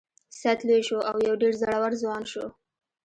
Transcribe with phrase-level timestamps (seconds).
[0.39, 2.45] سید لوی شو او یو ډیر زړور ځوان شو.